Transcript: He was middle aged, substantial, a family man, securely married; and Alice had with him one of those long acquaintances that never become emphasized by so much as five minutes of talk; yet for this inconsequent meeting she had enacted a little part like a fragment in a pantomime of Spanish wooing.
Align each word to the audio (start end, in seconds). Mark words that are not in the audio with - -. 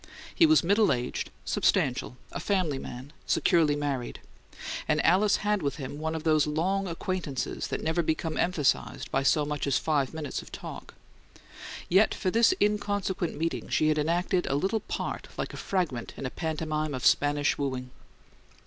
He 0.33 0.47
was 0.47 0.63
middle 0.63 0.91
aged, 0.91 1.29
substantial, 1.45 2.17
a 2.31 2.39
family 2.39 2.79
man, 2.79 3.13
securely 3.27 3.75
married; 3.75 4.19
and 4.87 4.99
Alice 5.05 5.35
had 5.45 5.61
with 5.61 5.75
him 5.75 5.99
one 5.99 6.15
of 6.15 6.23
those 6.23 6.47
long 6.47 6.87
acquaintances 6.87 7.67
that 7.67 7.83
never 7.83 8.01
become 8.01 8.35
emphasized 8.35 9.11
by 9.11 9.21
so 9.21 9.45
much 9.45 9.67
as 9.67 9.77
five 9.77 10.11
minutes 10.11 10.41
of 10.41 10.51
talk; 10.51 10.95
yet 11.87 12.15
for 12.15 12.31
this 12.31 12.51
inconsequent 12.59 13.37
meeting 13.37 13.69
she 13.69 13.89
had 13.89 13.99
enacted 13.99 14.47
a 14.47 14.55
little 14.55 14.79
part 14.79 15.27
like 15.37 15.53
a 15.53 15.55
fragment 15.57 16.15
in 16.17 16.25
a 16.25 16.31
pantomime 16.31 16.95
of 16.95 17.05
Spanish 17.05 17.59
wooing. 17.59 17.91